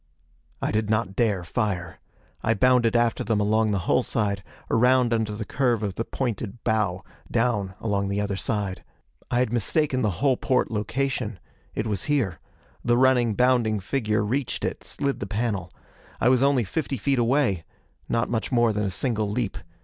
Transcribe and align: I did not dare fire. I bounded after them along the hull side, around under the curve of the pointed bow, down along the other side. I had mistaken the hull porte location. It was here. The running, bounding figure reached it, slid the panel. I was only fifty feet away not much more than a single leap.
I 0.63 0.71
did 0.71 0.89
not 0.89 1.15
dare 1.15 1.43
fire. 1.43 1.99
I 2.41 2.55
bounded 2.55 2.95
after 2.95 3.23
them 3.23 3.39
along 3.39 3.69
the 3.69 3.77
hull 3.85 4.01
side, 4.01 4.41
around 4.71 5.13
under 5.13 5.35
the 5.35 5.45
curve 5.45 5.83
of 5.83 5.93
the 5.93 6.03
pointed 6.03 6.63
bow, 6.63 7.03
down 7.29 7.75
along 7.79 8.07
the 8.09 8.19
other 8.19 8.35
side. 8.35 8.83
I 9.29 9.37
had 9.37 9.53
mistaken 9.53 10.01
the 10.01 10.09
hull 10.09 10.37
porte 10.37 10.71
location. 10.71 11.37
It 11.75 11.85
was 11.85 12.05
here. 12.05 12.39
The 12.83 12.97
running, 12.97 13.35
bounding 13.35 13.79
figure 13.79 14.25
reached 14.25 14.65
it, 14.65 14.83
slid 14.83 15.19
the 15.19 15.27
panel. 15.27 15.69
I 16.19 16.29
was 16.29 16.41
only 16.41 16.63
fifty 16.63 16.97
feet 16.97 17.19
away 17.19 17.63
not 18.09 18.27
much 18.27 18.51
more 18.51 18.73
than 18.73 18.85
a 18.85 18.89
single 18.89 19.29
leap. 19.29 19.55